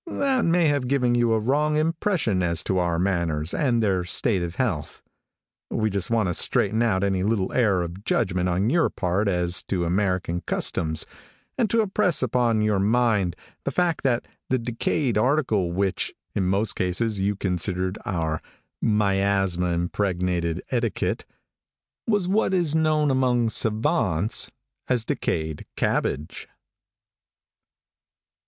[0.07, 4.41] That may have given you a wrong impression as to our manners and their state
[4.41, 5.03] of health.
[5.69, 9.61] We just want to straighten out any little error of judgment on your part as
[9.65, 11.05] to American customs,
[11.55, 16.75] and to impress upon your mind the fact that the decayed article which, in most
[16.75, 18.41] cases you considered our
[18.81, 21.25] miasma impregnated etiquette,
[22.07, 24.49] was what is known among savants
[24.87, 26.47] as decayed cabbage.